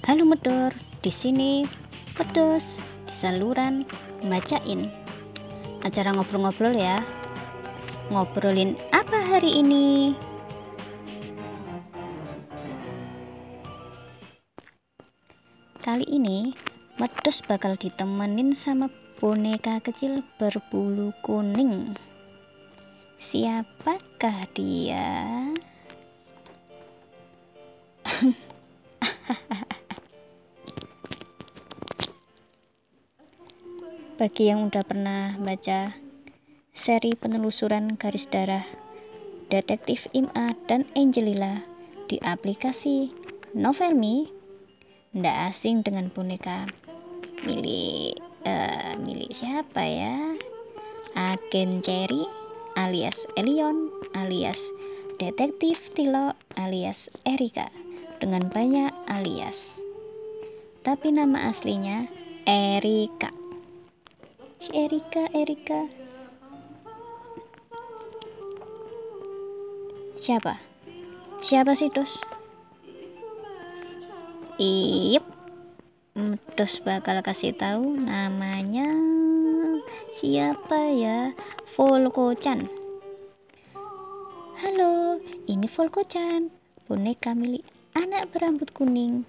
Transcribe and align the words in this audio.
Halo 0.00 0.24
Medor, 0.24 0.72
di 1.04 1.12
sini 1.12 1.68
pedes 2.16 2.80
di 3.04 3.12
saluran 3.12 3.84
bacain. 4.32 4.88
Acara 5.84 6.16
ngobrol-ngobrol 6.16 6.72
ya. 6.72 7.04
Ngobrolin 8.08 8.80
apa 8.96 9.20
hari 9.20 9.60
ini? 9.60 10.16
Kali 15.84 16.08
ini 16.08 16.56
Medos 16.96 17.44
bakal 17.44 17.76
ditemenin 17.76 18.56
sama 18.56 18.88
boneka 19.20 19.84
kecil 19.84 20.24
berbulu 20.40 21.12
kuning. 21.20 21.92
Siapakah 23.20 24.48
dia? 24.56 25.44
Bagi 34.20 34.52
yang 34.52 34.68
udah 34.68 34.84
pernah 34.84 35.32
baca 35.40 35.96
seri 36.76 37.16
penelusuran 37.16 37.96
garis 37.96 38.28
darah 38.28 38.68
Detektif 39.48 40.12
Ima 40.12 40.52
dan 40.68 40.84
Angelila 40.92 41.64
di 42.04 42.20
aplikasi 42.20 43.08
Novelmi, 43.56 44.28
ndak 45.16 45.56
asing 45.56 45.80
dengan 45.80 46.12
boneka 46.12 46.68
milik 47.48 48.20
uh, 48.44 48.92
milik 49.00 49.32
siapa 49.32 49.80
ya? 49.88 50.36
Agen 51.16 51.80
Cherry 51.80 52.28
alias 52.76 53.24
Elion 53.40 53.88
alias 54.12 54.60
Detektif 55.16 55.96
Tilo 55.96 56.36
alias 56.60 57.08
Erika 57.24 57.72
dengan 58.20 58.44
banyak 58.52 58.92
alias. 59.08 59.80
Tapi 60.84 61.08
nama 61.08 61.48
aslinya 61.48 62.04
Erika 62.44 63.39
si 64.60 64.76
Erika 64.76 65.24
Erika. 65.32 65.88
Siapa? 70.20 70.60
Siapa 71.40 71.72
sih 71.72 71.88
dos? 71.88 72.20
Iyup. 74.60 75.24
Dos 76.52 76.84
bakal 76.84 77.24
kasih 77.24 77.56
tahu 77.56 77.96
namanya 77.96 78.84
siapa 80.12 80.92
ya? 80.92 81.32
Volko-chan 81.72 82.68
halo 84.60 85.16
ini 85.48 85.64
Volko-chan 85.64 86.52
boneka 86.84 87.32
milik 87.32 87.64
anak 87.96 88.28
berambut 88.28 88.68
kuning. 88.76 89.24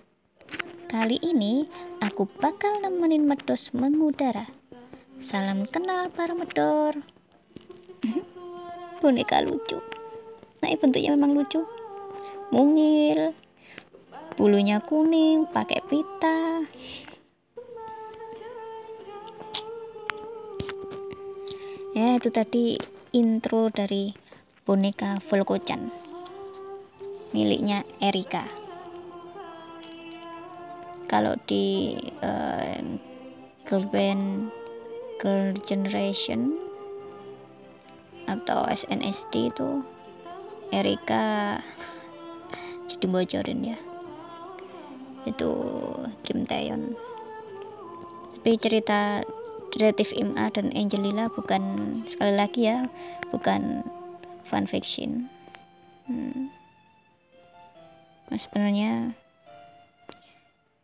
Kali 0.91 1.15
ini 1.23 1.63
aku 2.03 2.27
bakal 2.27 2.83
nemenin 2.83 3.23
Medos 3.23 3.71
mengudara 3.71 4.51
Salam 5.21 5.69
kenal 5.69 6.09
para 6.09 6.33
medor. 6.33 6.97
Boneka 9.05 9.45
lucu. 9.45 9.77
Nah, 10.65 10.73
bentuknya 10.81 11.13
memang 11.13 11.37
lucu. 11.37 11.61
Mungil. 12.49 13.29
Bulunya 14.33 14.81
kuning, 14.81 15.45
pakai 15.45 15.85
pita. 15.85 16.65
Ya, 21.93 22.17
itu 22.17 22.33
tadi 22.33 22.81
intro 23.13 23.69
dari 23.69 24.17
boneka 24.65 25.21
Volko-chan. 25.21 25.93
Miliknya 27.37 27.85
Erika. 28.01 28.49
Kalau 31.05 31.37
di 31.45 31.93
uh, 32.25 32.81
girl 33.69 33.85
band 33.85 34.60
Girl 35.21 35.53
Generation 35.61 36.57
atau 38.25 38.65
SNSD 38.65 39.53
itu 39.53 39.85
Erika 40.73 41.61
jadi 42.89 43.05
bocorin 43.05 43.77
ya. 43.77 43.77
Itu 45.29 45.53
Kim 46.25 46.49
Taeyeon 46.49 46.97
tapi 48.41 48.57
cerita 48.57 49.21
detektif 49.77 50.17
Ima 50.17 50.49
dan 50.49 50.73
Angelina 50.73 51.29
bukan 51.29 51.61
sekali 52.09 52.33
lagi 52.33 52.73
ya 52.73 52.89
bukan 53.29 53.85
fan 54.49 54.65
fiction. 54.65 55.29
Hmm. 56.09 56.49
sebenarnya 58.33 59.13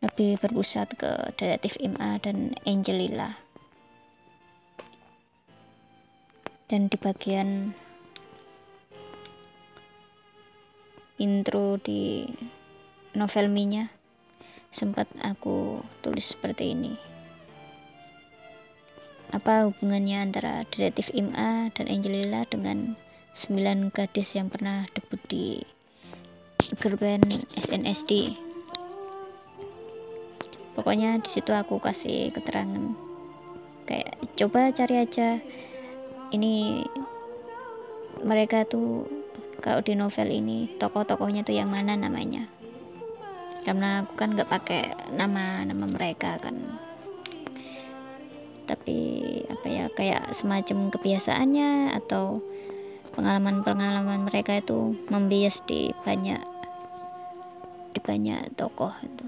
lebih 0.06 0.38
berpusat 0.38 0.94
ke 1.02 1.34
detektif 1.34 1.82
Ima 1.82 2.22
dan 2.22 2.54
Angelina 2.70 3.42
dan 6.68 6.92
di 6.92 7.00
bagian 7.00 7.72
intro 11.18 11.80
di 11.80 12.28
novel 13.16 13.48
minya 13.48 13.88
sempat 14.70 15.08
aku 15.24 15.82
tulis 16.04 16.36
seperti 16.36 16.76
ini. 16.76 16.94
Apa 19.32 19.68
hubungannya 19.68 20.24
antara 20.24 20.64
detektif 20.68 21.12
Ima 21.16 21.72
dan 21.76 21.88
Angelina 21.88 22.44
dengan 22.48 22.96
sembilan 23.36 23.92
gadis 23.92 24.36
yang 24.36 24.48
pernah 24.48 24.88
debut 24.96 25.20
di 25.28 25.60
girl 26.80 27.00
band 27.00 27.28
SNSD 27.56 28.48
pokoknya 30.78 31.18
di 31.20 31.30
situ 31.34 31.52
aku 31.52 31.82
kasih 31.82 32.30
keterangan. 32.32 32.94
Kayak 33.90 34.14
coba 34.38 34.70
cari 34.70 34.96
aja 35.02 35.42
ini 36.32 36.84
mereka 38.24 38.68
tuh 38.68 39.08
kalau 39.64 39.82
di 39.82 39.98
novel 39.98 40.30
ini 40.30 40.70
tokoh-tokohnya 40.78 41.42
tuh 41.42 41.56
yang 41.58 41.72
mana 41.72 41.98
namanya? 41.98 42.46
Karena 43.66 44.06
aku 44.06 44.14
kan 44.16 44.32
nggak 44.38 44.48
pakai 44.52 44.82
nama 45.12 45.66
nama 45.66 45.86
mereka 45.90 46.40
kan. 46.40 46.56
Tapi 48.68 48.98
apa 49.48 49.68
ya 49.68 49.86
kayak 49.92 50.36
semacam 50.36 50.92
kebiasaannya 50.92 51.96
atau 52.04 52.44
pengalaman-pengalaman 53.18 54.30
mereka 54.30 54.62
itu 54.62 54.94
membias 55.10 55.64
di 55.66 55.90
banyak 56.06 56.40
di 57.96 58.00
banyak 58.04 58.54
tokoh 58.54 58.94
itu. 59.02 59.26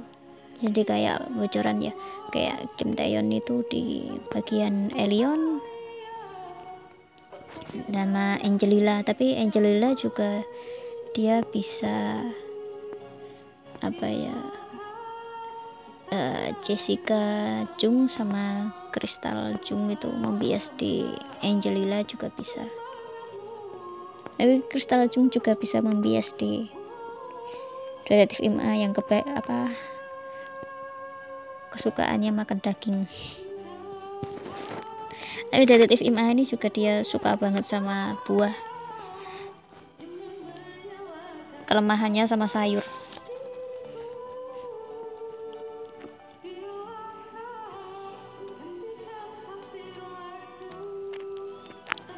Jadi 0.59 0.81
kayak 0.83 1.31
bocoran 1.33 1.79
ya 1.79 1.95
kayak 2.29 2.67
Kim 2.77 2.93
Taeyeon 2.93 3.31
itu 3.31 3.65
di 3.71 4.11
bagian 4.29 4.91
Elion 4.93 5.48
nama 7.89 8.41
Angelina 8.41 9.05
tapi 9.05 9.37
Angelina 9.37 9.93
juga 9.93 10.41
dia 11.13 11.41
bisa 11.49 12.21
apa 13.79 14.07
ya 14.07 14.35
uh, 16.13 16.47
Jessica 16.65 17.21
Jung 17.77 18.09
sama 18.09 18.73
Crystal 18.91 19.55
Jung 19.61 19.89
itu 19.93 20.09
membias 20.09 20.73
di 20.75 21.05
Angelina 21.45 22.01
juga 22.03 22.33
bisa. 22.33 22.65
Tapi 24.39 24.63
Crystal 24.71 25.05
Jung 25.11 25.29
juga 25.29 25.53
bisa 25.53 25.83
membias 25.83 26.31
di 26.39 26.65
Detektif 28.09 28.41
Ima 28.41 28.73
yang 28.73 28.95
kebaik 28.95 29.27
apa 29.37 29.69
kesukaannya 31.69 32.33
makan 32.33 32.57
daging 32.57 33.05
tapi 35.49 35.63
detektif 35.65 36.05
Ima 36.05 36.29
ini 36.29 36.45
juga 36.45 36.69
dia 36.69 37.01
suka 37.01 37.35
banget 37.35 37.65
sama 37.65 38.19
buah. 38.23 38.53
Kelemahannya 41.69 42.25
sama 42.25 42.49
sayur. 42.49 42.81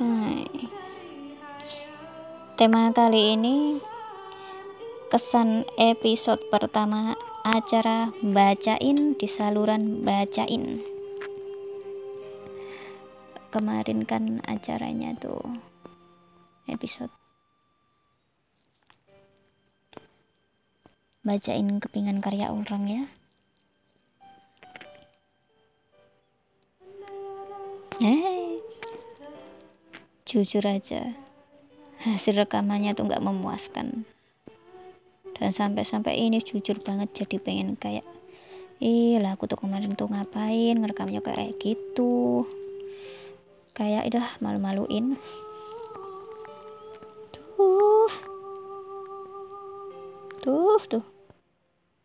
Hai. 0.02 0.50
tema 2.58 2.94
kali 2.94 3.34
ini 3.38 3.82
kesan 5.10 5.66
episode 5.82 6.42
pertama 6.54 7.18
acara 7.42 8.14
bacain 8.22 9.18
di 9.18 9.26
saluran 9.26 10.06
bacain 10.06 10.91
kemarin 13.52 14.08
kan 14.08 14.40
acaranya 14.48 15.12
tuh 15.20 15.44
episode. 16.72 17.12
Bacain 21.22 21.78
kepingan 21.78 22.24
karya 22.24 22.50
orang 22.50 22.84
ya. 22.88 23.04
Eh 28.02 28.58
jujur 30.26 30.64
aja. 30.66 31.14
Hasil 32.02 32.40
rekamannya 32.42 32.98
tuh 32.98 33.06
nggak 33.06 33.22
memuaskan. 33.22 34.08
Dan 35.38 35.50
sampai-sampai 35.52 36.18
ini 36.18 36.42
jujur 36.42 36.82
banget 36.82 37.14
jadi 37.14 37.38
pengen 37.38 37.78
kayak 37.78 38.08
ih 38.82 39.22
lah 39.22 39.38
aku 39.38 39.46
tuh 39.46 39.62
kemarin 39.62 39.94
tuh 39.94 40.10
ngapain 40.10 40.74
ngerekamnya 40.74 41.22
kayak 41.22 41.54
gitu 41.62 42.50
kayak 43.82 44.14
udah 44.14 44.28
malu-maluin. 44.46 45.18
Tuh 47.58 48.12
tuh 50.46 50.78
tuh 50.86 51.06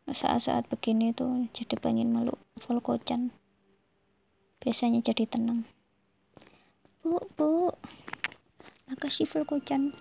saat-saat 0.09 0.73
begini 0.73 1.13
tuh 1.13 1.45
jadi 1.53 1.77
pengen 1.77 2.17
meluk 2.17 2.41
full 2.57 2.81
kocan. 2.81 3.29
Biasanya 4.65 5.05
jadi 5.05 5.29
tenang. 5.29 5.69
Bu 7.05 7.21
bu. 7.37 7.69
Makasih 8.89 9.29
full 9.29 9.45
kocan. 9.45 9.93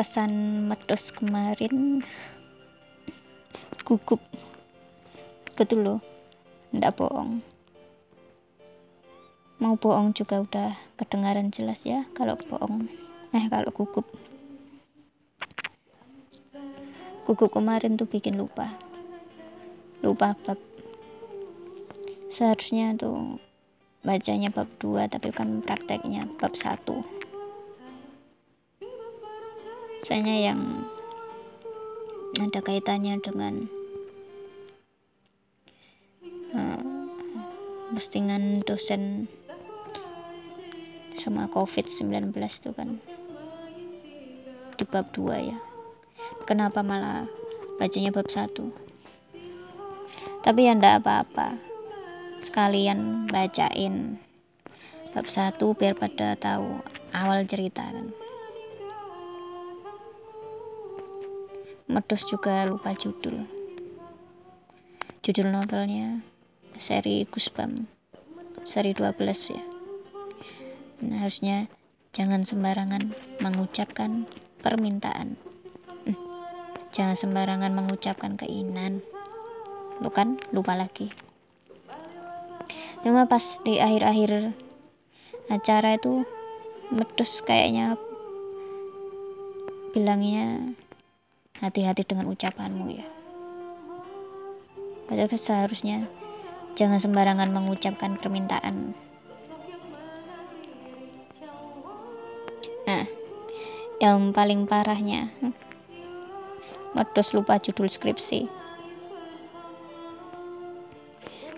Kesan 0.00 0.64
medos 0.64 1.12
kemarin. 1.12 2.00
Gugup 3.84 4.24
betul 5.56 5.80
loh 5.82 6.00
ndak 6.76 6.94
bohong. 7.00 7.40
Mau 9.56 9.74
bohong 9.80 10.12
juga 10.12 10.44
udah 10.44 10.76
kedengaran 11.00 11.48
jelas 11.48 11.88
ya 11.88 12.04
kalau 12.12 12.36
bohong. 12.36 12.92
Eh 13.32 13.48
kalau 13.48 13.72
gugup. 13.72 14.04
Gugup 17.24 17.50
kemarin 17.50 17.96
tuh 17.96 18.04
bikin 18.04 18.36
lupa. 18.36 18.76
Lupa 20.04 20.36
bab. 20.44 20.60
Seharusnya 22.28 22.92
tuh 23.00 23.40
bacanya 24.04 24.54
bab 24.54 24.70
2 24.78 25.10
tapi 25.10 25.34
kan 25.34 25.64
prakteknya 25.66 26.30
bab 26.38 26.54
1 26.54 27.16
misalnya 30.06 30.38
yang 30.38 30.86
ada 32.38 32.62
kaitannya 32.62 33.18
dengan 33.18 33.66
postingan 37.94 38.60
dosen 38.66 39.30
sama 41.16 41.48
covid-19 41.48 42.34
tuh 42.60 42.74
kan. 42.76 43.00
Di 44.76 44.84
bab 44.84 45.08
2 45.16 45.50
ya. 45.50 45.58
Kenapa 46.44 46.84
malah 46.84 47.24
bacanya 47.80 48.12
bab 48.12 48.28
1 48.28 48.86
tapi 50.46 50.70
ya 50.70 50.78
ndak 50.78 51.02
apa-apa. 51.02 51.58
Sekalian 52.38 53.26
bacain 53.26 54.14
bab 55.10 55.26
1 55.26 55.58
biar 55.58 55.98
pada 55.98 56.38
tahu 56.38 56.78
awal 57.10 57.42
cerita 57.50 57.82
kan. 57.82 58.14
Medus 61.90 62.22
juga 62.30 62.62
lupa 62.70 62.94
judul. 62.94 63.42
Judul 65.26 65.50
novelnya 65.50 66.22
seri 66.76 67.24
Gusbam 67.28 67.88
seri 68.66 68.90
12 68.92 69.54
ya. 69.54 69.62
Nah, 71.06 71.22
harusnya 71.22 71.70
jangan 72.10 72.42
sembarangan 72.42 73.14
mengucapkan 73.38 74.26
permintaan. 74.60 75.38
Hmm, 76.02 76.18
jangan 76.90 77.14
sembarangan 77.14 77.70
mengucapkan 77.70 78.34
keinginan. 78.34 78.98
Lu 80.02 80.10
kan 80.10 80.36
lupa 80.50 80.74
lagi. 80.74 81.14
Cuma 83.06 83.30
pas 83.30 83.62
di 83.62 83.78
akhir-akhir 83.78 84.50
acara 85.46 85.94
itu 85.94 86.26
medus 86.90 87.38
kayaknya 87.46 87.94
bilangnya 89.94 90.74
hati-hati 91.62 92.02
dengan 92.02 92.28
ucapanmu 92.34 92.86
ya 92.92 93.06
padahal 95.06 95.30
seharusnya 95.38 96.10
jangan 96.76 97.00
sembarangan 97.00 97.48
mengucapkan 97.56 98.20
permintaan. 98.20 98.92
Nah 102.84 103.08
yang 103.96 104.36
paling 104.36 104.68
parahnya 104.68 105.32
medus 106.92 107.32
lupa 107.32 107.56
judul 107.56 107.88
skripsi. 107.88 108.44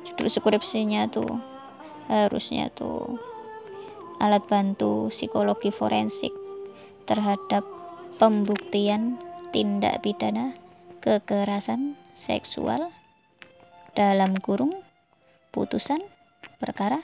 Judul 0.07 0.29
skripsinya 0.31 1.11
tuh 1.11 1.43
harusnya 2.07 2.71
tuh 2.73 3.19
alat 4.23 4.47
bantu 4.47 5.11
psikologi 5.11 5.75
forensik 5.75 6.33
terhadap 7.05 7.67
pembuktian 8.23 9.19
tindak 9.51 10.03
pidana 10.03 10.55
kekerasan 11.03 11.95
seksual 12.15 12.91
dalam 13.95 14.35
kurung 14.43 14.88
putusan 15.51 16.05
perkara 16.61 17.01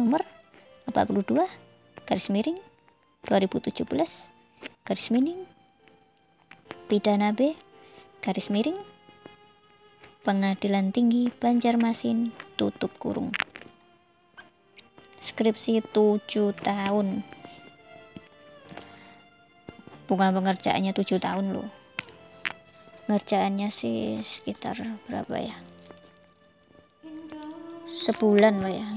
nomor 0.00 0.24
42 0.88 1.46
garis 2.08 2.28
miring 2.32 2.58
2017 3.28 3.86
garis 4.82 5.08
miring. 5.14 5.46
Pidana 6.90 7.30
B 7.30 7.54
garis 8.18 8.50
miring. 8.50 8.78
Pengadilan 10.22 10.94
tinggi 10.94 11.34
Banjarmasin 11.34 12.30
tutup 12.54 12.94
kurung. 12.98 13.34
Skripsi 15.18 15.82
7 15.82 16.54
tahun. 16.62 17.26
Bukan 20.06 20.30
pengerjaannya 20.34 20.94
7 20.94 21.18
tahun 21.18 21.46
loh. 21.58 21.70
Ngerjaannya 23.10 23.70
sih 23.70 24.22
sekitar 24.22 24.78
berapa 25.10 25.36
ya 25.42 25.71
sebulan 28.02 28.58
lah 28.58 28.72
ya. 28.74 28.88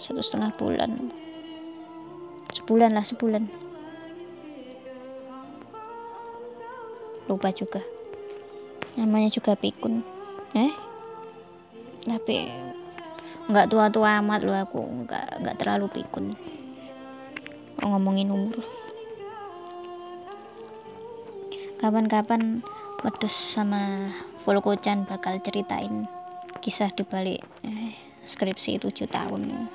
Satu 0.00 0.24
setengah 0.24 0.56
bulan. 0.56 1.12
Sebulan 2.48 2.96
lah 2.96 3.04
sebulan. 3.04 3.44
Lupa 7.28 7.52
juga. 7.52 7.84
Namanya 8.96 9.28
juga 9.28 9.52
pikun. 9.52 10.00
Eh? 10.56 10.72
Tapi 12.08 12.48
nggak 13.52 13.68
tua-tua 13.68 14.24
amat 14.24 14.40
loh 14.48 14.56
aku. 14.56 14.80
Nggak 15.04 15.44
nggak 15.44 15.56
terlalu 15.60 15.86
pikun. 15.92 16.32
Ngomongin 17.84 18.32
umur. 18.32 18.64
Kapan-kapan 21.78 22.64
Medus 23.04 23.30
sama 23.30 24.10
Volkocan 24.42 25.06
bakal 25.06 25.38
ceritain 25.38 26.08
kisah 26.58 26.90
dibalik 26.92 27.42
eh, 27.64 27.94
skripsi 28.26 28.78
7 28.82 29.08
tahun. 29.08 29.68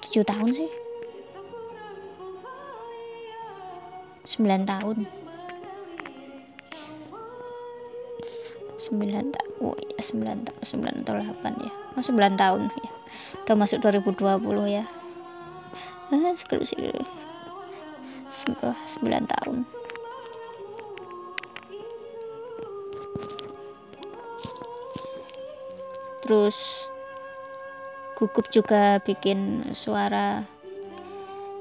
7 0.00 0.24
tahun 0.24 0.50
sih? 0.50 0.70
9 4.24 4.64
tahun. 4.64 4.98
9 8.84 9.00
tahun 9.32 9.52
oh 9.64 9.72
ya 9.80 10.00
9 10.04 10.44
tahun 10.44 10.60
9 10.60 11.08
atau 11.08 11.14
8 11.16 11.64
ya. 11.64 11.72
Oh, 11.96 12.02
9 12.04 12.36
tahun 12.36 12.60
ya 12.68 12.90
udah 13.44 13.56
masuk 13.56 13.78
2020 13.84 14.40
ya. 14.68 14.84
Ah, 16.12 16.32
skripsi. 16.36 16.76
9 18.34 19.24
tahun 19.24 19.56
terus 26.24 26.88
gugup 28.16 28.48
juga 28.48 28.96
bikin 29.04 29.68
suara 29.76 30.48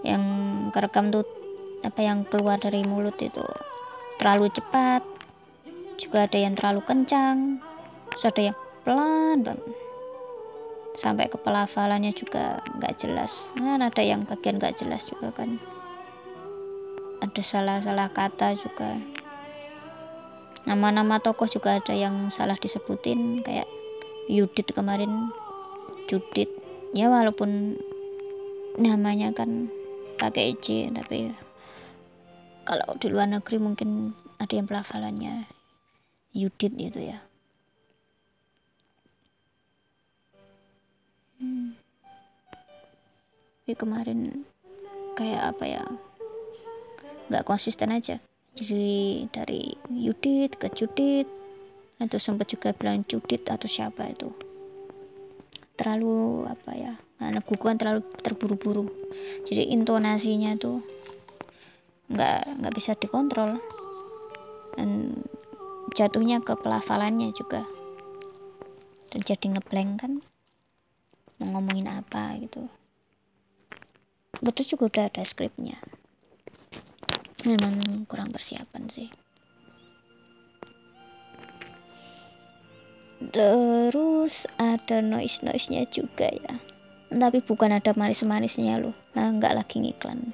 yang 0.08 0.24
kerekam 0.72 1.12
tuh 1.12 1.28
apa 1.84 2.00
yang 2.00 2.24
keluar 2.24 2.56
dari 2.56 2.88
mulut 2.88 3.20
itu. 3.20 3.44
Terlalu 4.24 4.48
cepat 4.56 5.04
juga 6.00 6.26
ada 6.26 6.40
yang 6.40 6.56
terlalu 6.56 6.82
kencang 6.88 7.60
terus 8.08 8.24
ada 8.32 8.42
yang 8.54 8.58
pelan 8.88 9.44
banget. 9.44 9.76
Sampai 10.96 11.28
ke 11.28 11.36
pelafalannya 11.42 12.16
juga 12.16 12.64
nggak 12.80 13.04
jelas. 13.04 13.52
Nah 13.60 13.76
ada 13.76 14.00
yang 14.00 14.24
bagian 14.24 14.62
nggak 14.62 14.80
jelas 14.80 15.04
juga 15.04 15.36
kan. 15.36 15.60
Ada 17.20 17.42
salah-salah 17.44 18.14
kata 18.16 18.56
juga. 18.56 18.96
Nama-nama 20.64 21.20
tokoh 21.20 21.52
juga 21.52 21.82
ada 21.82 21.92
yang 21.92 22.32
salah 22.32 22.56
disebutin 22.56 23.44
kayak 23.44 23.68
Yudit 24.32 24.72
kemarin. 24.72 25.32
Judit. 26.08 26.50
Ya 26.94 27.10
walaupun 27.10 27.80
namanya 28.78 29.34
kan 29.34 29.70
pakai 30.18 30.58
J 30.62 30.90
tapi 30.94 31.30
kalau 32.64 32.96
di 32.98 33.08
luar 33.12 33.28
negeri 33.30 33.60
mungkin 33.60 34.16
ada 34.40 34.54
yang 34.56 34.66
pelafalannya 34.70 35.46
Yudit 36.34 36.74
gitu 36.74 37.00
ya. 37.02 37.20
Hmm. 41.44 41.76
tapi 43.64 43.80
kemarin 43.80 44.44
kayak 45.16 45.56
apa 45.56 45.64
ya? 45.68 45.84
Nggak 47.32 47.48
konsisten 47.48 47.96
aja. 47.96 48.20
Jadi 48.54 49.28
dari 49.32 49.76
Yudit 49.92 50.60
ke 50.60 50.68
Judit 50.72 51.28
atau 52.02 52.18
sempat 52.18 52.50
juga 52.50 52.74
bilang 52.74 53.06
Judit 53.06 53.46
atau 53.46 53.70
siapa 53.70 54.10
itu. 54.10 54.34
Terlalu 55.74 56.46
apa 56.50 56.72
ya 56.74 56.94
karena 57.18 57.40
guguan 57.42 57.78
terlalu 57.78 58.02
terburu-buru. 58.22 58.86
Jadi 59.46 59.74
intonasinya 59.74 60.58
tuh 60.58 60.82
nggak 62.10 62.62
nggak 62.62 62.74
bisa 62.76 62.98
dikontrol. 62.98 63.58
Dan 64.74 65.22
jatuhnya 65.94 66.42
ke 66.42 66.58
pelafalannya 66.58 67.30
juga. 67.38 67.66
Terjadi 69.14 69.58
ngeblank 69.58 69.92
kan 70.02 70.14
mau 71.38 71.58
ngomongin 71.58 71.90
apa 71.90 72.34
gitu. 72.42 72.66
Betul 74.42 74.66
juga 74.76 74.84
udah 74.90 75.04
ada 75.14 75.22
skripnya. 75.22 75.78
Memang 77.46 78.08
kurang 78.10 78.34
persiapan 78.34 78.90
sih 78.90 79.23
terus 83.32 84.50
ada 84.58 85.00
noise 85.00 85.40
noise 85.46 85.70
nya 85.70 85.86
juga 85.88 86.28
ya. 86.28 86.56
Tapi 87.14 87.46
bukan 87.46 87.78
ada 87.78 87.94
manis 87.94 88.26
manisnya 88.26 88.82
loh. 88.82 88.98
Nah 89.14 89.30
nggak 89.30 89.54
lagi 89.54 89.78
ngiklan. 89.80 90.34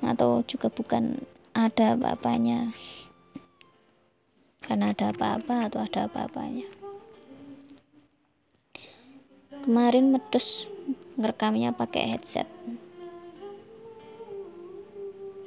Atau 0.00 0.46
juga 0.46 0.70
bukan 0.70 1.18
ada 1.52 1.98
apa-apanya. 1.98 2.70
Karena 4.62 4.94
ada 4.94 5.10
apa-apa 5.10 5.68
atau 5.68 5.82
ada 5.82 6.06
apa-apanya. 6.06 6.64
Kemarin 9.66 10.14
medus 10.14 10.70
ngerekamnya 11.18 11.74
pakai 11.74 12.14
headset. 12.14 12.48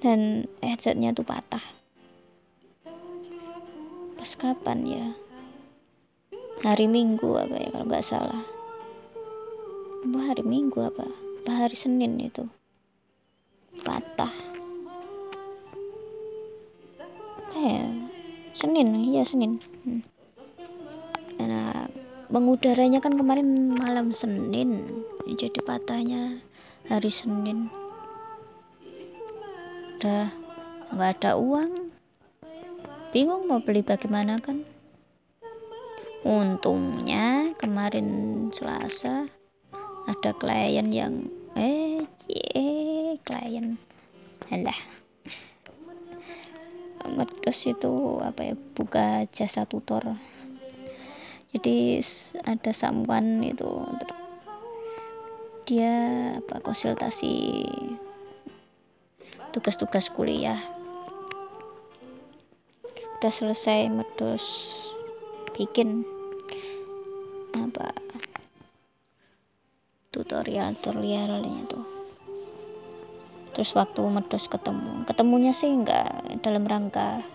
Dan 0.04 0.46
headsetnya 0.62 1.16
tuh 1.16 1.26
patah 1.26 1.64
pas 4.27 4.51
kapan 4.51 4.79
ya? 4.84 5.07
Hari 6.60 6.84
minggu 6.91 7.31
apa 7.39 7.63
ya 7.63 7.72
kalau 7.72 7.88
nggak 7.88 8.03
salah. 8.03 8.43
Apa 10.03 10.19
hari 10.19 10.43
minggu 10.43 10.84
apa? 10.84 11.07
Apa 11.07 11.51
hari 11.63 11.79
senin 11.79 12.19
itu? 12.19 12.43
Patah. 13.88 14.36
Eh 17.55 17.88
senin 18.51 19.00
iya 19.00 19.24
senin. 19.24 19.63
Hmm. 19.88 20.03
nah 21.39 21.88
mengudaranya 22.27 23.00
kan 23.00 23.15
kemarin 23.15 23.79
malam 23.79 24.12
senin. 24.12 25.07
Jadi 25.24 25.63
patahnya 25.63 26.43
hari 26.91 27.07
senin. 27.07 27.72
Udah 29.96 30.27
nggak 30.91 31.15
ada 31.15 31.39
uang 31.39 31.87
bingung 33.18 33.50
mau 33.50 33.58
beli 33.58 33.82
bagaimana 33.82 34.38
kan? 34.38 34.62
Untungnya 36.22 37.50
kemarin 37.58 38.06
selasa 38.54 39.26
ada 40.06 40.38
klien 40.38 40.86
yang 40.94 41.26
eh 41.58 42.06
cie 42.22 43.18
klien. 43.26 43.82
Alah. 44.54 44.78
Medus 47.10 47.66
itu 47.66 48.22
apa 48.22 48.54
ya 48.54 48.56
buka 48.78 49.26
jasa 49.34 49.66
tutor. 49.66 50.14
Jadi 51.58 51.98
ada 52.46 52.70
sampan 52.70 53.42
itu 53.42 53.82
dia 55.66 55.98
apa 56.38 56.62
konsultasi 56.62 57.66
tugas-tugas 59.50 60.14
kuliah 60.14 60.76
udah 63.18 63.34
selesai 63.34 63.90
medus 63.90 64.46
bikin 65.58 66.06
apa 67.58 67.90
tutorial 70.14 70.78
tutorialnya 70.78 71.66
tuh. 71.66 71.86
Terus 73.58 73.74
waktu 73.74 74.06
medus 74.06 74.46
ketemu 74.46 75.02
ketemunya 75.10 75.50
sih 75.50 75.66
nggak 75.66 76.46
dalam 76.46 76.62
rangka 76.70 77.26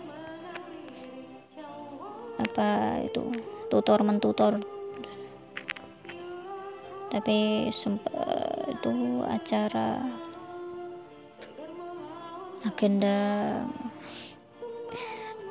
apa 2.39 3.03
itu 3.03 3.27
tutor 3.67 4.07
mentutor. 4.07 4.63
Tapi 7.11 7.67
sempat 7.75 8.71
itu 8.71 9.27
acara 9.27 9.99
agenda 12.63 13.19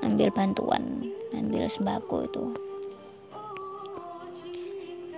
ambil 0.01 0.33
bantuan 0.33 1.11
ambil 1.31 1.65
sembako 1.65 2.17
itu. 2.27 2.45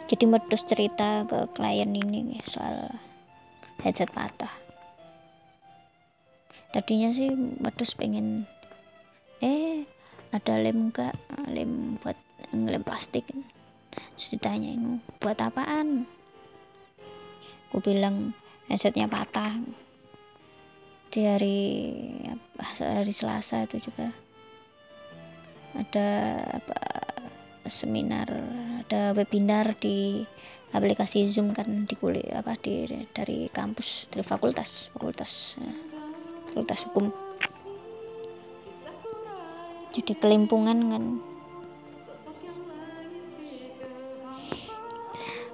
Jadi 0.07 0.23
medus 0.29 0.61
cerita 0.67 1.25
ke 1.25 1.49
klien 1.57 1.89
ini 1.89 2.37
soal 2.45 2.91
headset 3.81 4.11
patah. 4.13 4.51
Tadinya 6.73 7.09
sih 7.13 7.33
medus 7.33 7.93
pengen 7.97 8.45
eh 9.41 9.85
ada 10.33 10.57
lem 10.57 10.89
enggak? 10.89 11.13
Lem 11.49 11.97
buat 12.01 12.17
ngelem 12.53 12.81
plastik. 12.85 13.25
Terus 13.93 14.37
ditanyain 14.37 15.01
buat 15.21 15.37
apaan? 15.37 16.09
Aku 17.69 17.81
bilang 17.81 18.37
headsetnya 18.69 19.09
patah. 19.09 19.53
Di 21.13 21.29
hari 21.29 21.61
hari 22.81 23.13
Selasa 23.13 23.69
itu 23.69 23.89
juga 23.89 24.09
ada 25.73 26.37
apa 26.61 26.77
seminar 27.65 28.29
ada 28.85 29.15
webinar 29.17 29.73
di 29.79 30.21
aplikasi 30.73 31.29
Zoom 31.29 31.53
kan 31.53 31.85
di 31.85 31.95
kuliah 31.97 32.41
apa 32.41 32.57
di 32.57 32.85
dari 33.13 33.49
kampus 33.49 34.09
dari 34.09 34.25
fakultas 34.25 34.89
fakultas 34.93 35.57
ya, 35.57 35.73
fakultas 36.49 36.79
hukum. 36.89 37.05
Jadi 39.93 40.13
kelimpungan 40.17 40.79
kan. 40.89 41.03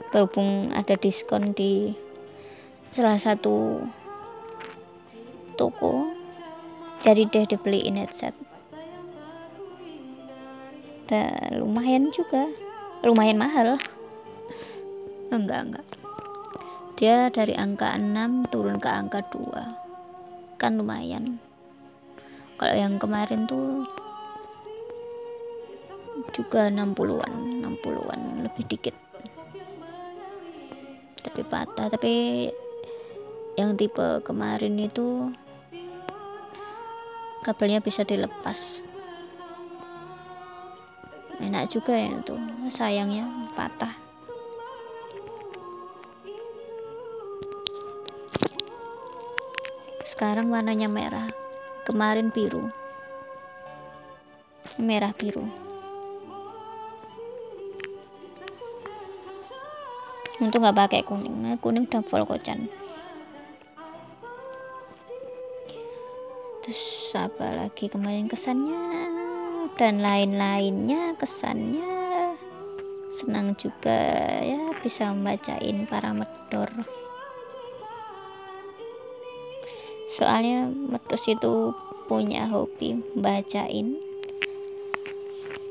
Berhubung 0.10 0.74
ada 0.74 0.98
diskon 0.98 1.54
di 1.54 1.94
salah 2.90 3.22
satu 3.22 3.86
toko 5.54 6.10
jadi 7.06 7.30
deh 7.30 7.46
dibeliin 7.46 8.02
headset 8.02 8.34
Dan 11.10 11.66
lumayan 11.66 12.14
juga. 12.14 12.46
Lumayan 13.02 13.42
mahal. 13.42 13.82
Enggak 15.34 15.60
enggak. 15.66 15.88
Dia 17.02 17.34
dari 17.34 17.58
angka 17.58 17.98
6 17.98 18.54
turun 18.54 18.78
ke 18.78 18.90
angka 18.92 19.26
2 19.34 20.62
kan 20.62 20.78
lumayan. 20.78 21.42
Kalau 22.60 22.76
yang 22.76 23.02
kemarin 23.02 23.48
tuh 23.48 23.88
juga 26.36 26.68
60-an 26.68 27.64
60-an 27.64 28.44
lebih 28.46 28.64
dikit. 28.68 28.96
Tapi 31.26 31.42
patah. 31.48 31.88
Tapi 31.88 32.14
yang 33.56 33.80
tipe 33.80 34.22
kemarin 34.28 34.76
itu 34.78 35.32
kabelnya 37.42 37.80
bisa 37.80 38.04
dilepas 38.04 38.84
enak 41.50 41.74
juga 41.74 41.98
ya 41.98 42.14
itu 42.14 42.38
sayangnya 42.70 43.26
patah. 43.58 43.98
Sekarang 50.06 50.54
warnanya 50.54 50.86
merah. 50.86 51.26
Kemarin 51.90 52.30
biru. 52.30 52.70
Merah 54.78 55.10
biru. 55.18 55.42
Untuk 60.38 60.62
nggak 60.62 60.78
pakai 60.78 61.02
kuning. 61.02 61.58
Kuning 61.58 61.90
udah 61.90 62.28
kocan. 62.30 62.70
Terus 66.62 67.16
apa 67.18 67.66
lagi 67.66 67.90
kemarin 67.90 68.30
kesannya 68.30 69.29
dan 69.76 70.00
lain-lainnya 70.00 71.18
kesannya 71.20 72.36
senang 73.10 73.58
juga 73.58 74.00
ya 74.44 74.70
bisa 74.80 75.12
membacain 75.12 75.90
para 75.90 76.14
medor 76.14 76.70
soalnya 80.12 80.70
medus 80.70 81.28
itu 81.28 81.74
punya 82.08 82.48
hobi 82.50 83.02
bacain 83.20 84.00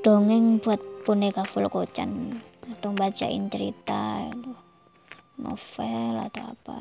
dongeng 0.02 0.61
buat 0.61 0.78
boneka 1.07 1.42
full 1.49 1.66
kocan 1.73 2.38
atau 2.68 2.92
bacain 2.92 3.49
cerita 3.49 4.28
novel 5.38 6.18
atau 6.18 6.45
apa. 6.52 6.78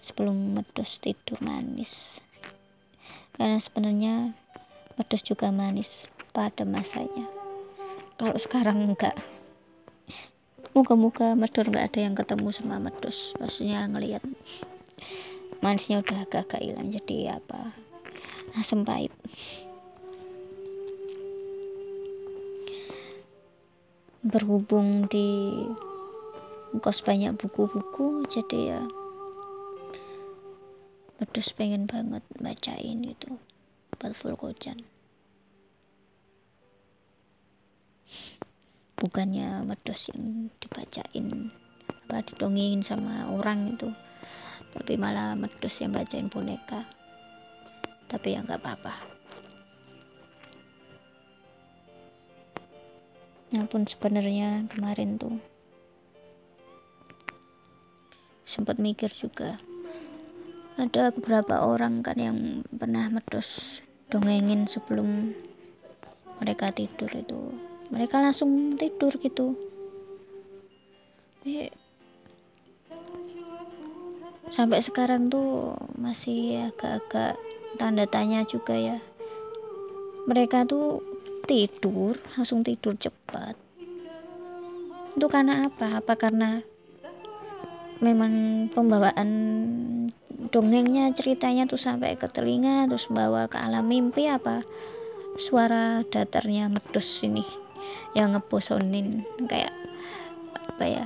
Sebelum 0.00 0.56
medus 0.56 0.98
tidur 1.00 1.36
manis. 1.44 2.20
Karena 3.36 3.60
sebenarnya 3.60 4.32
medus 4.96 5.22
juga 5.22 5.52
manis 5.52 6.08
pada 6.32 6.64
masanya 6.64 7.28
kalau 8.16 8.36
sekarang 8.40 8.80
enggak. 8.80 9.12
Muka-muka 10.72 11.32
medur 11.36 11.68
nggak 11.68 11.92
ada 11.92 12.00
yang 12.04 12.16
ketemu 12.16 12.48
sama 12.52 12.80
medus 12.80 13.32
maksudnya 13.40 13.84
ngelihat 13.88 14.24
manisnya 15.64 16.00
udah 16.04 16.24
agak-agak 16.24 16.64
hilang 16.64 16.92
jadi 16.92 17.40
apa 17.40 17.72
asam 18.56 18.84
pahit. 18.84 19.12
Berhubung 24.24 25.08
di 25.08 25.52
kos 26.80 27.00
banyak 27.00 27.36
buku-buku 27.40 28.28
jadi 28.28 28.58
ya 28.76 28.82
medus 31.16 31.56
pengen 31.56 31.88
banget 31.88 32.20
bacain 32.36 33.00
itu 33.00 33.32
full 34.16 34.36
kocan. 34.36 34.84
Bukannya 38.96 39.64
medus 39.66 40.08
yang 40.12 40.48
dibacain 40.60 41.52
apa 41.86 42.22
didongengin 42.22 42.80
sama 42.86 43.28
orang 43.28 43.74
itu 43.76 43.90
tapi 44.76 45.00
malah 45.00 45.32
medus 45.32 45.80
yang 45.80 45.96
bacain 45.96 46.28
boneka. 46.28 46.84
Tapi 48.06 48.36
ya 48.36 48.44
nggak 48.44 48.60
apa-apa. 48.60 48.94
Nah 53.56 53.64
pun 53.64 53.88
sebenarnya 53.88 54.68
kemarin 54.68 55.16
tuh 55.16 55.40
sempat 58.46 58.78
mikir 58.78 59.10
juga 59.10 59.58
ada 60.76 61.08
beberapa 61.08 61.64
orang 61.64 62.04
kan 62.04 62.20
yang 62.20 62.38
pernah 62.68 63.08
medus 63.08 63.80
dongengin 64.10 64.70
sebelum 64.70 65.34
mereka 66.38 66.70
tidur 66.70 67.10
itu. 67.10 67.40
Mereka 67.90 68.18
langsung 68.18 68.74
tidur 68.74 69.14
gitu. 69.18 69.54
Jadi, 71.46 71.70
sampai 74.50 74.82
sekarang 74.82 75.30
tuh 75.30 75.78
masih 75.98 76.70
agak-agak 76.74 77.38
tanda 77.78 78.04
tanya 78.10 78.42
juga 78.46 78.74
ya. 78.74 78.98
Mereka 80.26 80.66
tuh 80.66 81.02
tidur 81.46 82.18
langsung 82.34 82.66
tidur 82.66 82.98
cepat. 82.98 83.54
Itu 85.14 85.30
karena 85.30 85.70
apa? 85.70 86.02
Apa 86.02 86.18
karena 86.18 86.60
memang 88.02 88.66
pembawaan 88.74 89.30
dongengnya 90.52 91.10
ceritanya 91.16 91.64
tuh 91.64 91.80
sampai 91.80 92.14
ke 92.20 92.28
telinga 92.28 92.86
terus 92.86 93.08
bawa 93.08 93.48
ke 93.48 93.56
alam 93.56 93.88
mimpi 93.88 94.28
apa 94.28 94.60
suara 95.36 96.04
datarnya 96.08 96.68
medus 96.68 97.24
ini 97.24 97.44
yang 98.12 98.36
ngeposonin 98.36 99.24
kayak 99.48 99.72
apa 100.76 100.84
ya 100.84 101.04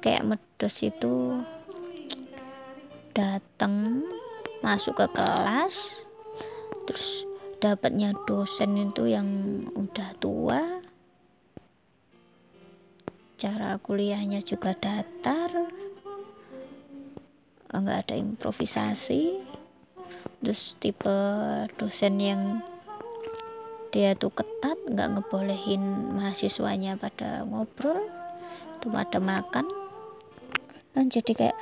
kayak 0.00 0.24
medus 0.24 0.80
itu 0.80 1.40
datang 3.12 4.04
masuk 4.64 4.96
ke 4.96 5.06
kelas 5.12 5.92
terus 6.88 7.28
dapatnya 7.62 8.10
dosen 8.26 8.74
itu 8.74 9.06
yang 9.06 9.28
udah 9.78 10.10
tua. 10.18 10.82
Cara 13.38 13.78
kuliahnya 13.78 14.42
juga 14.42 14.74
datar 14.74 15.70
nggak 17.80 18.00
ada 18.08 18.14
improvisasi? 18.20 19.40
Terus 20.44 20.76
tipe 20.76 21.16
dosen 21.80 22.20
yang 22.20 22.42
dia 23.92 24.12
tuh 24.16 24.32
ketat 24.32 24.76
nggak 24.88 25.08
ngebolehin 25.16 26.12
mahasiswanya 26.16 27.00
pada 27.00 27.48
ngobrol 27.48 28.08
tuh 28.84 28.92
pada 28.92 29.16
makan. 29.16 29.64
Kan 30.92 31.08
jadi 31.08 31.32
kayak 31.32 31.58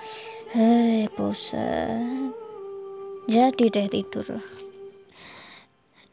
hei 0.51 1.07
bosan 1.15 2.35
jadi 3.31 3.65
deh 3.71 3.87
tidur. 3.87 4.27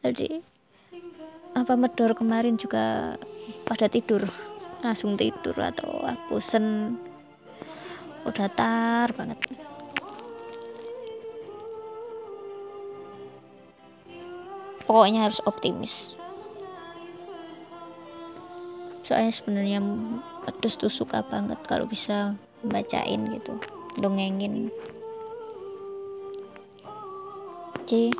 Jadi 0.06 0.38
apa 1.58 1.74
medor 1.74 2.14
kemarin 2.14 2.54
juga 2.54 3.18
pada 3.66 3.90
tidur 3.90 4.22
langsung 4.78 5.18
tidur 5.18 5.58
atau 5.58 6.06
ah, 6.06 6.14
udah 8.28 8.48
tar 8.54 9.08
banget 9.18 9.38
pokoknya 14.84 15.26
harus 15.26 15.40
optimis. 15.48 16.18
Soalnya 19.08 19.32
sebenarnya 19.32 19.80
pedus 20.44 20.76
tuh 20.76 20.92
suka 20.92 21.24
banget 21.24 21.56
kalau 21.64 21.88
bisa 21.88 22.36
bacain 22.60 23.24
gitu 23.32 23.56
dongengin. 23.96 24.68
Jadi 27.88 28.12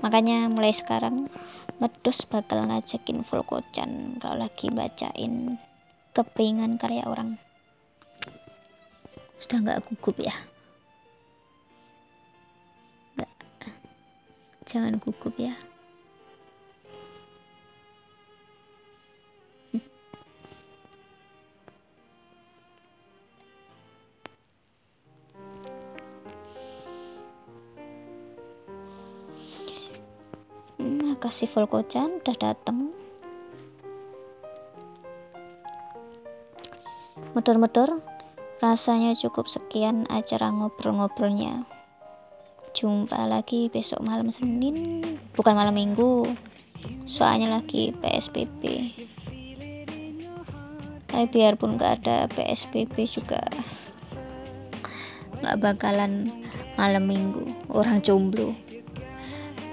makanya 0.00 0.48
mulai 0.48 0.72
sekarang 0.72 1.28
medus 1.76 2.24
bakal 2.24 2.64
ngajakin 2.64 3.20
full 3.20 3.44
kocan 3.44 4.16
kalau 4.16 4.48
lagi 4.48 4.72
bacain 4.72 5.60
kepingan 6.16 6.80
karya 6.80 7.04
orang. 7.04 7.36
Sudah 9.36 9.60
nggak 9.60 9.84
gugup 9.92 10.16
ya? 10.24 10.32
Nggak. 13.12 13.28
Jangan 14.64 14.96
gugup 15.04 15.36
ya 15.36 15.52
kasih 31.24 31.48
full 31.48 31.64
kocan 31.64 32.20
udah 32.20 32.36
dateng. 32.36 32.92
Medor-medor 37.32 38.04
rasanya 38.60 39.16
cukup 39.16 39.48
sekian 39.48 40.04
acara 40.12 40.52
ngobrol-ngobrolnya. 40.52 41.64
Jumpa 42.76 43.24
lagi 43.24 43.72
besok 43.72 44.04
malam 44.04 44.28
Senin 44.28 45.00
bukan 45.32 45.56
malam 45.56 45.72
minggu. 45.72 46.28
Soalnya 47.08 47.56
lagi 47.56 47.96
PSBB 48.04 48.92
tapi 51.14 51.30
biarpun 51.30 51.78
gak 51.78 52.02
ada 52.02 52.26
PSBB 52.34 53.06
juga 53.06 53.38
nggak 55.38 55.62
bakalan 55.62 56.34
malam 56.74 57.06
minggu. 57.06 57.54
Orang 57.70 58.02
jomblo 58.02 58.50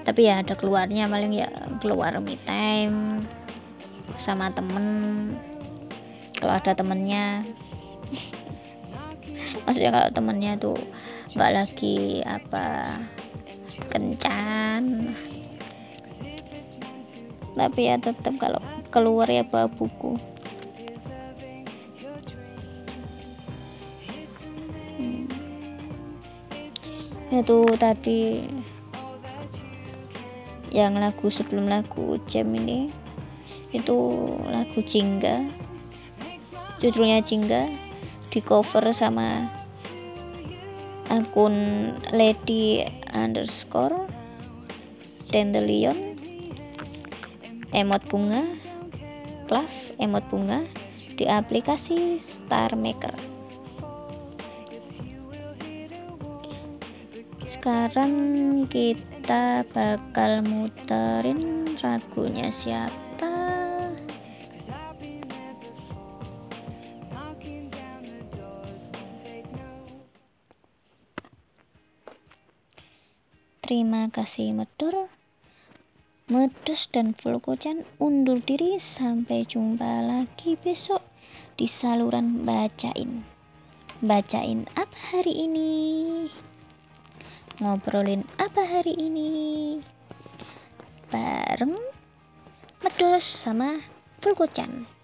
tapi 0.02 0.26
ya 0.26 0.42
ada 0.42 0.58
keluarnya 0.58 1.06
paling 1.06 1.34
ya 1.38 1.50
keluar 1.78 2.18
me 2.18 2.38
time 2.46 3.22
sama 4.18 4.50
temen. 4.54 4.86
Kalau 6.38 6.58
ada 6.58 6.74
temennya. 6.74 7.46
Maksudnya 9.66 9.92
kalau 9.94 10.10
temennya 10.10 10.58
tuh 10.58 10.78
nggak 11.38 11.52
lagi 11.54 12.26
apa 12.26 12.98
kencan. 13.94 15.14
Tapi 17.54 17.82
ya 17.86 17.96
tetap 18.02 18.34
kalau 18.42 18.62
keluar 18.90 19.30
ya 19.30 19.46
bawa 19.46 19.70
buku. 19.70 20.18
Hmm. 25.02 25.26
itu 27.32 27.64
tadi 27.80 28.44
yang 30.72 30.96
lagu 30.96 31.28
sebelum 31.28 31.68
lagu 31.68 32.16
jam 32.32 32.48
ini 32.56 32.88
itu 33.76 33.98
lagu 34.48 34.80
Jingga. 34.80 35.48
Judulnya 36.80 37.22
Jingga 37.22 37.68
di 38.32 38.40
cover 38.40 38.96
sama 38.96 39.52
akun 41.12 41.92
lady 42.16 42.88
underscore 43.12 44.08
dandelion 45.36 46.16
emot 47.76 48.00
bunga 48.08 48.48
clav 49.52 49.68
emot 50.00 50.24
bunga 50.32 50.64
di 51.20 51.28
aplikasi 51.28 52.16
Star 52.16 52.72
Maker 52.80 53.12
sekarang 57.52 58.16
kita 58.72 59.11
bakal 59.72 60.44
muterin 60.44 61.72
ragunya 61.80 62.52
siapa 62.52 63.32
terima 73.64 74.12
kasih 74.12 74.52
medor 74.52 75.08
Medus 76.32 76.88
dan 76.88 77.12
Volkocan 77.12 77.84
undur 78.00 78.40
diri 78.40 78.80
sampai 78.80 79.44
jumpa 79.44 80.00
lagi 80.00 80.56
besok 80.56 81.04
di 81.60 81.68
saluran 81.68 82.48
bacain. 82.48 83.28
Bacain 84.00 84.64
apa 84.80 84.96
hari 85.12 85.44
ini? 85.44 85.72
Ngobrolin 87.60 88.24
apa 88.40 88.64
hari 88.64 88.96
ini? 88.96 89.82
Bareng 91.12 91.76
Medus 92.80 93.28
sama 93.28 93.84
Volkocan. 94.24 95.01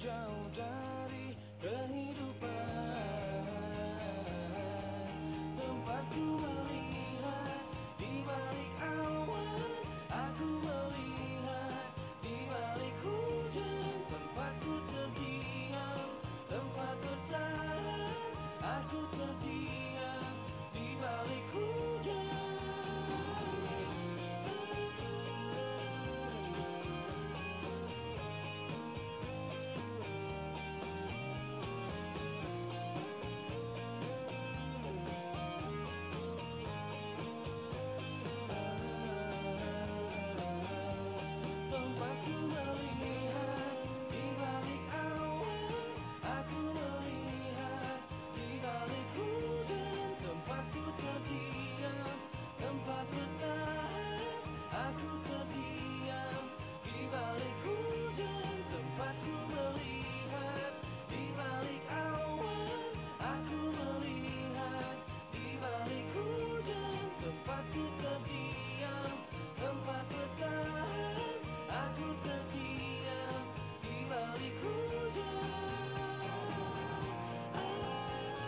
Jauh 0.00 0.48
dari 0.56 0.79